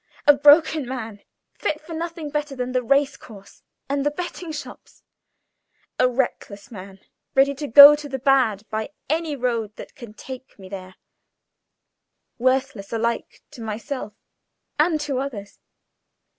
a 0.25 0.33
broken 0.33 0.87
man, 0.87 1.21
fit 1.53 1.79
for 1.79 1.93
nothing 1.93 2.31
better 2.31 2.55
than 2.55 2.71
the 2.71 2.81
race 2.81 3.15
course 3.15 3.61
and 3.87 4.03
the 4.03 4.09
betting 4.09 4.51
rooms; 4.65 5.03
a 5.99 6.07
reckless 6.09 6.71
man, 6.71 6.99
ready 7.35 7.53
to 7.53 7.67
go 7.67 7.95
to 7.95 8.09
the 8.09 8.17
bad 8.17 8.67
by 8.71 8.89
any 9.11 9.35
road 9.35 9.75
that 9.75 9.93
can 9.93 10.11
take 10.11 10.57
me 10.57 10.67
there 10.67 10.95
worthless 12.39 12.91
alike 12.91 13.43
to 13.51 13.61
myself 13.61 14.15
and 14.79 14.99
to 14.99 15.19
others. 15.19 15.59